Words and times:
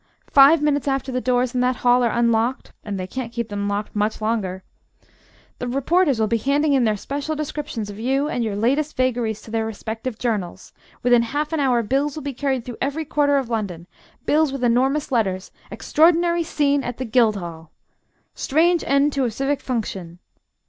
Five 0.31 0.63
minutes 0.63 0.87
after 0.87 1.11
the 1.11 1.21
doors 1.21 1.53
in 1.53 1.61
that 1.61 1.75
hall 1.75 2.03
are 2.03 2.09
unlocked 2.11 2.71
(and 2.83 2.99
they 2.99 3.05
can't 3.05 3.31
keep 3.31 3.49
them 3.49 3.67
locked 3.67 3.95
much 3.95 4.19
longer) 4.19 4.63
the 5.59 5.67
reporters 5.67 6.19
will 6.19 6.25
be 6.25 6.37
handing 6.39 6.73
in 6.73 6.85
their 6.85 6.97
special 6.97 7.35
descriptions 7.35 7.87
of 7.91 7.99
you 7.99 8.27
and 8.27 8.43
your 8.43 8.55
latest 8.55 8.97
vagaries 8.97 9.43
to 9.43 9.51
their 9.51 9.63
respective 9.63 10.17
journals. 10.17 10.73
Within 11.03 11.21
half 11.21 11.53
an 11.53 11.59
hour 11.59 11.83
bills 11.83 12.15
will 12.15 12.23
be 12.23 12.33
carried 12.33 12.65
through 12.65 12.79
every 12.81 13.05
quarter 13.05 13.37
of 13.37 13.47
London 13.51 13.85
bills 14.25 14.51
with 14.51 14.63
enormous 14.63 15.11
letters: 15.11 15.51
'Extraordinary 15.69 16.41
Scene 16.41 16.83
at 16.83 16.97
the 16.97 17.05
Guildhall.' 17.05 17.69
'Strange 18.33 18.83
End 18.87 19.13
to 19.13 19.25
a 19.25 19.29
Civic 19.29 19.61
Function.' 19.61 20.17